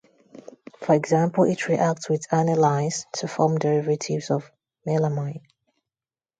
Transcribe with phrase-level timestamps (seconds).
[0.81, 4.49] For example it reacts with anilines to form derivatives of
[4.87, 5.41] melamine.